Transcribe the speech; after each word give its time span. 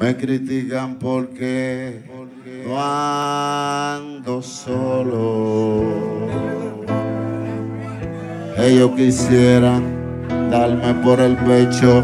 Me 0.00 0.16
critican 0.16 0.96
porque 0.96 2.02
no 2.66 2.76
ando 2.80 4.42
solo. 4.42 5.84
Ellos 8.58 8.90
quisieran 8.96 9.82
darme 10.50 10.94
por 10.94 11.20
el 11.20 11.36
pecho, 11.36 12.02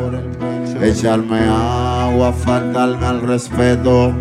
echarme 0.81 1.41
agua, 1.49 2.33
faltarme 2.33 3.07
al 3.07 3.23
respeto. 3.23 4.13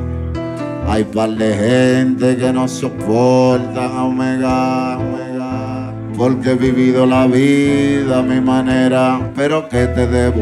Hay 0.87 1.03
par 1.03 1.29
de 1.31 1.53
gente 1.55 2.37
que 2.37 2.51
no 2.51 2.67
soportan 2.67 3.91
Omega, 3.97 4.97
Omega, 4.97 5.93
porque 6.17 6.51
he 6.51 6.55
vivido 6.55 7.05
la 7.05 7.27
vida 7.27 8.19
a 8.19 8.23
mi 8.23 8.41
manera, 8.41 9.31
pero 9.35 9.69
¿qué 9.69 9.85
te 9.85 10.07
debo? 10.07 10.41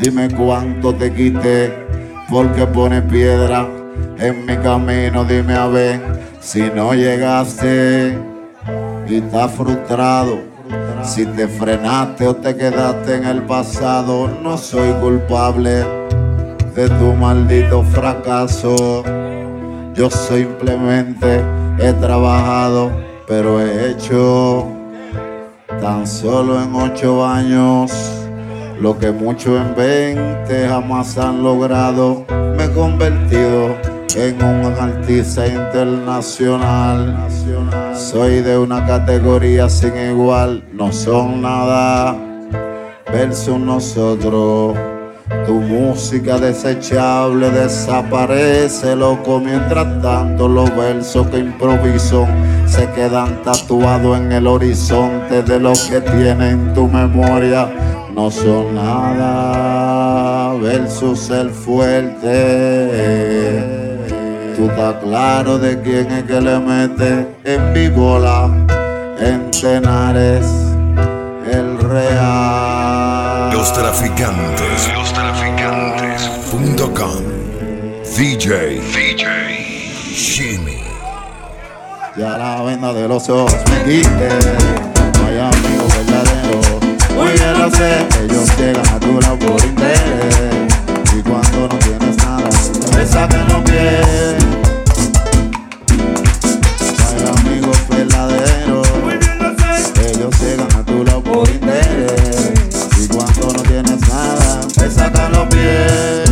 Dime 0.00 0.28
cuánto 0.30 0.94
te 0.94 1.12
quité, 1.12 1.72
porque 2.32 2.66
pones 2.66 3.02
piedra 3.02 3.68
en 4.18 4.46
mi 4.46 4.56
camino, 4.56 5.22
dime 5.22 5.54
a 5.54 5.66
ver 5.66 6.00
si 6.40 6.62
no 6.62 6.94
llegaste 6.94 8.18
y 9.06 9.16
estás 9.16 9.52
frustrado. 9.52 10.38
Si 11.02 11.26
te 11.26 11.46
frenaste 11.46 12.26
o 12.26 12.34
te 12.34 12.56
quedaste 12.56 13.16
en 13.16 13.24
el 13.26 13.42
pasado, 13.42 14.30
no 14.42 14.56
soy 14.56 14.92
culpable 14.92 15.84
de 16.74 16.88
tu 16.88 17.12
maldito 17.12 17.82
fracaso. 17.82 19.04
Yo 19.94 20.08
simplemente 20.08 21.42
he 21.80 21.92
trabajado, 21.92 22.90
pero 23.28 23.60
he 23.60 23.90
hecho 23.90 24.68
tan 25.82 26.06
solo 26.06 26.62
en 26.62 26.74
ocho 26.74 27.26
años 27.26 28.21
lo 28.82 28.98
que 28.98 29.12
muchos 29.12 29.60
en 29.60 29.76
veinte 29.76 30.66
jamás 30.68 31.16
han 31.16 31.40
logrado. 31.40 32.26
Me 32.56 32.64
he 32.64 32.70
convertido 32.72 33.76
en 34.16 34.42
un 34.42 34.74
artista 34.74 35.46
internacional. 35.46 37.16
Soy 37.94 38.40
de 38.40 38.58
una 38.58 38.84
categoría 38.84 39.68
sin 39.68 39.96
igual, 39.96 40.64
no 40.72 40.92
son 40.92 41.42
nada 41.42 42.16
versus 43.12 43.56
nosotros. 43.56 44.76
Tu 45.46 45.54
música 45.54 46.38
desechable 46.38 47.50
desaparece, 47.50 48.96
loco. 48.96 49.38
Mientras 49.38 50.02
tanto, 50.02 50.48
los 50.48 50.74
versos 50.76 51.28
que 51.28 51.38
improviso 51.38 52.26
se 52.66 52.90
quedan 52.90 53.42
tatuados 53.44 54.18
en 54.18 54.32
el 54.32 54.46
horizonte 54.48 55.42
de 55.42 55.60
lo 55.60 55.72
que 55.72 56.00
tiene 56.00 56.50
en 56.50 56.74
tu 56.74 56.88
memoria. 56.88 57.70
No 58.14 58.30
son 58.30 58.74
nada 58.74 60.52
versus 60.60 61.30
el 61.30 61.50
fuerte. 61.50 62.28
Tú 64.54 64.66
estás 64.66 64.96
claro 65.02 65.58
de 65.58 65.80
quién 65.80 66.12
es 66.12 66.24
que 66.24 66.38
le 66.38 66.58
mete 66.58 67.26
en 67.44 67.72
vivola, 67.72 68.50
en 69.18 69.50
Tenares, 69.50 70.44
el 71.50 71.78
real. 71.78 73.50
Los 73.54 73.72
traficantes. 73.72 74.90
Los 74.94 75.10
traficantes.com. 75.14 77.22
DJ. 78.14 78.82
DJ. 78.92 79.24
Shimmy. 80.14 80.82
Ya 82.18 82.36
la 82.36 82.60
venda 82.62 82.92
de 82.92 83.08
los 83.08 83.30
ojos 83.30 83.56
me 83.70 83.78
amigo 85.38 85.38
verdadero. 85.38 85.81
Muy 87.22 87.34
bien 87.34 87.56
lo 87.56 87.70
sé, 87.70 88.04
ellos 88.24 88.56
llegan 88.58 88.84
a 88.88 88.98
tu 88.98 89.20
lado 89.20 89.38
por 89.38 89.64
interés. 89.64 90.74
Y 91.16 91.22
cuando 91.22 91.68
no 91.68 91.78
tienes 91.78 92.16
nada, 92.16 92.50
sacan 93.06 93.46
los 93.48 93.62
pies. 93.62 94.36
Hay 97.06 97.22
amigos 97.38 97.78
verdaderos. 97.88 98.88
Ellos 100.04 100.40
llegan 100.40 100.72
a 100.76 100.84
tu 100.84 101.04
lado 101.04 101.22
por 101.22 101.48
interés. 101.48 102.50
Y 102.98 103.06
cuando 103.06 103.52
no 103.52 103.62
tienes 103.62 104.00
nada, 104.08 104.60
te 104.74 104.90
sacan 104.90 105.32
los 105.32 105.46
pies. 105.46 106.28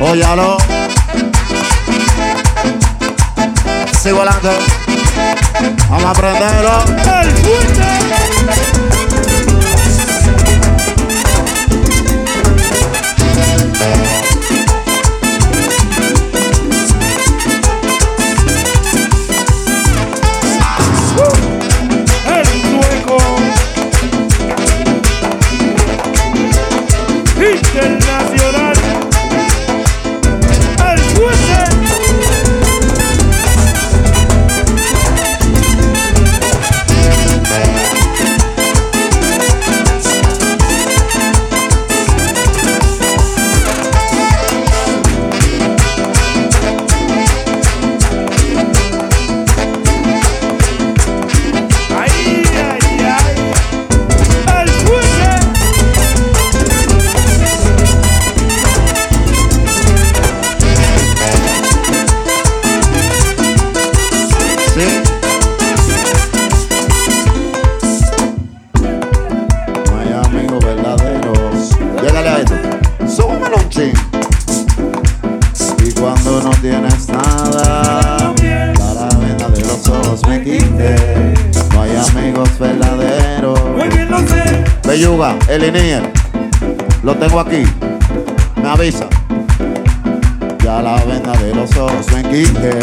Óyalo. 0.00 0.56
Sigo 4.02 4.22
adelante. 4.22 4.91
Vamos 5.88 6.04
a 6.04 6.10
aprenderlo. 6.10 6.84
El 7.22 7.30
fuerte. 7.30 9.31
Cuando 76.02 76.42
no 76.42 76.50
tienes 76.60 77.08
nada, 77.10 78.34
la 78.34 79.18
venda 79.18 79.48
de 79.50 79.60
los 79.60 79.88
ojos 79.88 80.20
me 80.26 80.42
quite. 80.42 80.96
No 81.72 81.82
hay 81.82 81.96
amigos 81.96 82.58
verdaderos. 82.58 83.60
Muy 83.76 83.88
bien 83.88 84.10
lo 84.10 84.18
sé. 84.18 84.64
Belluga, 84.82 85.36
el 85.48 85.64
Inier. 85.64 86.12
Lo 87.04 87.14
tengo 87.14 87.38
aquí. 87.38 87.62
Me 88.60 88.68
avisa. 88.68 89.06
Ya 90.64 90.82
la 90.82 90.96
venda 91.04 91.34
de 91.34 91.54
los 91.54 91.70
ojos 91.76 92.04
me 92.12 92.22
quite. 92.24 92.80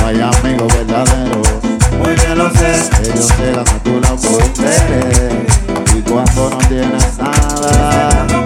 No 0.00 0.06
hay 0.08 0.20
amigos 0.20 0.72
verdaderos. 0.74 1.48
Muy 1.96 2.14
bien 2.16 2.38
lo 2.38 2.50
sé. 2.50 2.90
Ellos 3.04 3.32
llegan 3.38 3.68
a 3.68 3.78
tu 3.84 4.00
lado 4.00 4.16
por 4.16 4.44
interés. 4.44 5.32
Y 5.96 6.00
cuando 6.10 6.50
no 6.50 6.58
tienes 6.68 7.18
nada, 7.18 8.41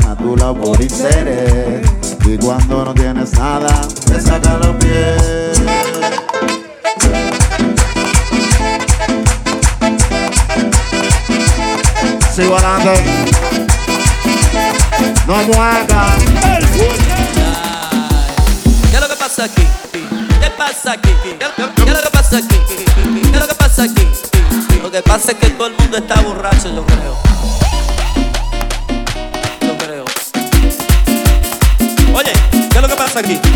Ellos 0.00 0.06
llegan 0.06 0.08
a 0.08 0.16
tu 0.16 0.36
lado 0.36 0.54
por 0.54 0.80
interés. 0.80 1.86
Y 2.26 2.38
cuando 2.38 2.84
no 2.84 2.94
tienes 2.94 3.32
nada, 3.32 3.80
te 4.06 4.20
sacan 4.20 4.60
los 4.60 4.76
pies. 4.76 5.60
Sigo 12.34 12.56
adelante. 12.56 13.02
No 15.26 15.34
fuerte. 15.34 15.94
¿Qué 18.90 18.96
es 18.96 19.00
lo 19.00 19.08
que 19.08 19.16
pasa 19.16 19.44
aquí? 19.44 19.66
¿Qué 19.92 20.50
pasa 20.56 20.92
aquí? 20.92 21.14
¿Qué 21.22 21.38
qué 21.38 21.90
es 21.90 21.96
lo 21.96 22.02
que 22.02 22.10
pasa 22.10 22.36
aquí? 22.38 22.56
¿Qué 22.68 23.36
es 23.36 23.40
lo 23.40 23.48
que 23.48 23.54
pasa 23.54 23.82
aquí? 23.84 24.08
Lo 24.82 24.90
que 24.90 25.02
pasa 25.02 25.32
es 25.32 25.38
que 25.38 25.50
todo 25.50 25.68
el 25.68 25.74
mundo 25.74 25.98
está 25.98 26.20
borracho, 26.20 26.74
yo 26.74 26.84
creo. 26.86 27.29
¿Qué 33.18 33.32
es 33.32 33.49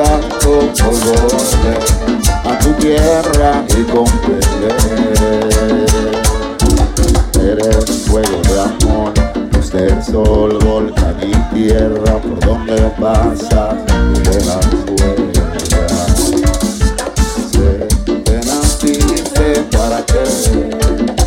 a 0.00 0.20
tu 2.60 2.72
tierra 2.74 3.64
y 3.76 3.82
con 3.84 4.04
Eres 7.40 8.04
fuego 8.06 8.40
de 8.42 8.60
amor, 8.60 9.12
luz 9.52 9.72
del 9.72 10.02
sol, 10.02 10.58
volcán 10.64 11.16
y 11.22 11.32
tierra, 11.54 12.18
por 12.18 12.38
donde 12.40 12.76
pasas 13.00 13.76
y 14.14 14.18
de 14.20 14.44
la 14.44 14.60
suerte. 14.86 15.40
Te 18.24 18.36
naciste 18.46 19.46
para 19.72 19.98
que 20.06 20.20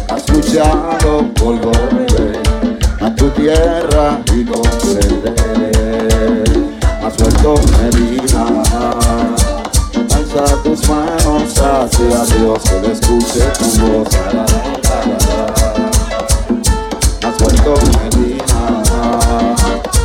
has 0.07 0.29
luchado 0.29 1.11
por 1.33 1.59
volver 1.59 2.39
a 3.01 3.13
tu 3.15 3.29
tierra 3.31 4.21
y 4.33 4.45
comprender 4.45 6.50
más 7.01 7.13
suelto 7.15 7.55
Medina. 7.81 8.45
Alza 10.15 10.45
tus 10.63 10.87
manos 10.87 11.57
hacia 11.57 12.23
Dios, 12.35 12.63
que 12.63 12.79
le 12.81 12.91
escuche 12.93 13.43
tu 13.57 13.65
voz. 13.81 14.09
Más 17.23 17.35
suelto 17.37 17.73
Medina, 17.97 18.61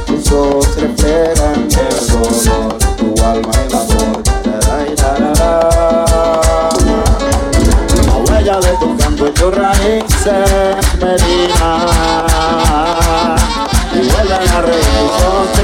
tus 0.07 0.33
ojos 0.33 0.77
reflejan 0.77 1.69
el 1.69 1.97
dolor, 2.09 2.79
tu 2.97 3.09
alma 3.25 3.53
y 3.67 3.73
la 3.73 3.81
voz. 3.81 3.97
La 8.07 8.17
huella 8.19 8.57
de 8.61 8.73
tu 8.81 8.97
canto 8.97 9.25
yo 9.35 9.51
raíces, 9.51 10.81
Medina. 11.01 12.26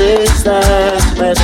tristes. 0.02 1.38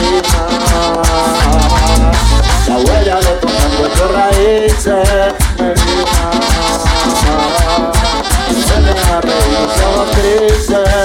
La 2.69 2.77
huella 2.77 3.17
de 3.17 3.33
todas 3.41 3.71
nuestras 3.79 4.11
raíces 4.13 5.35
medidas. 5.59 6.83
Se 8.67 8.77
me 8.81 8.91
ha 8.91 9.21
reído 9.21 10.05
tristes 10.13 10.98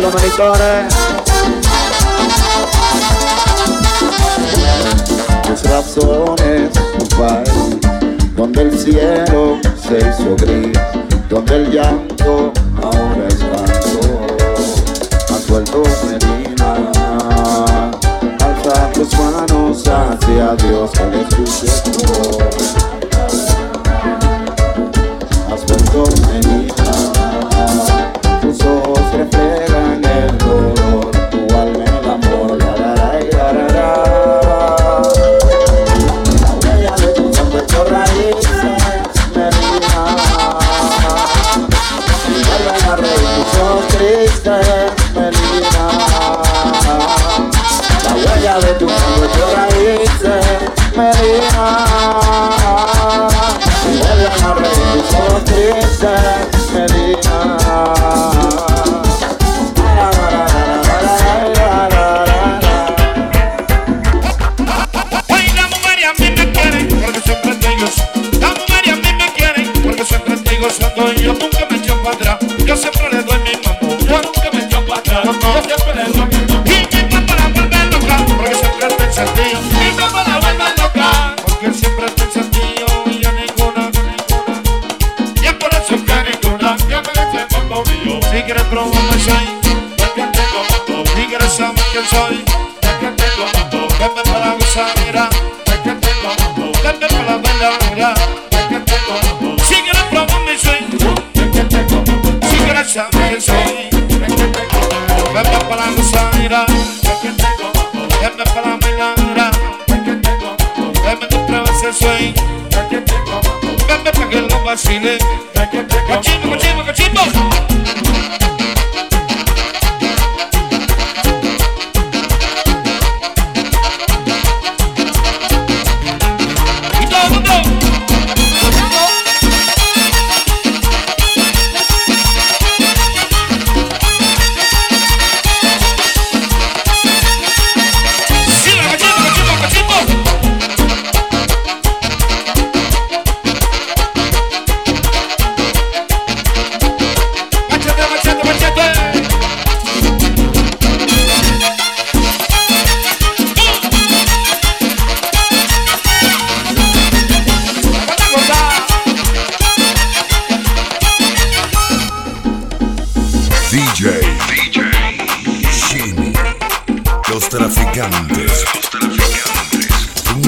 Los 0.00 0.14
militares. 0.14 0.94
Los 5.46 5.62
razones, 5.64 6.70
un 6.98 7.08
país 7.08 7.76
donde 8.34 8.62
el 8.62 8.78
cielo 8.78 9.58
se 9.86 9.98
hizo 9.98 10.34
gris, 10.36 10.78
donde 11.28 11.56
el 11.56 11.70
llanto 11.72 12.54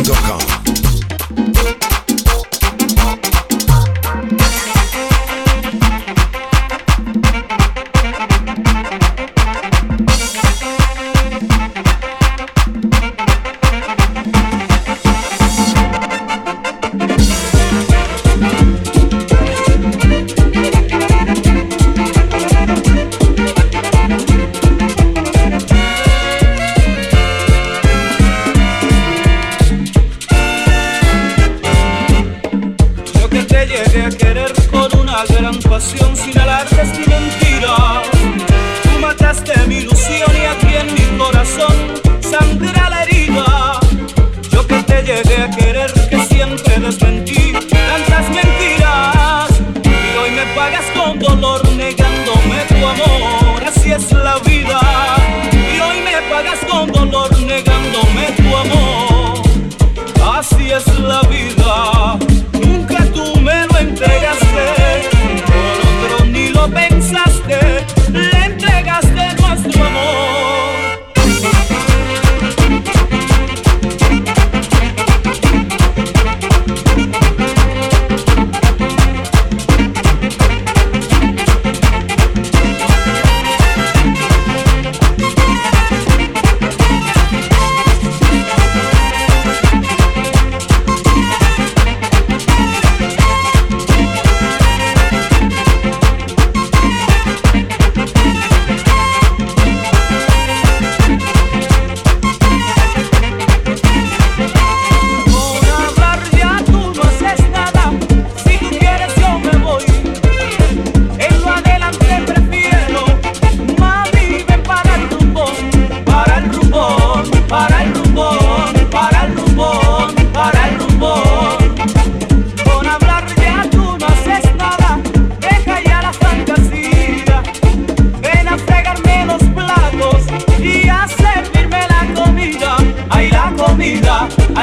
Cruise.com. 0.04 0.63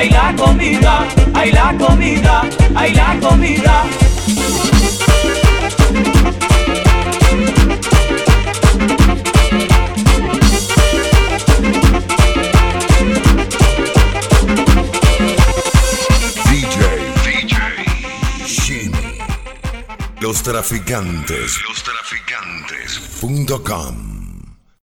hay 0.02 0.10
la 0.10 0.36
comida, 0.36 1.08
hay 1.36 1.52
la 1.52 1.78
comida, 1.78 2.42
hay 2.76 2.96
la 2.96 3.20
comida. 3.20 3.84
Los 20.20 20.42
traficantes. 20.44 21.60
Los 21.68 21.84
traficantes.com 21.84 24.21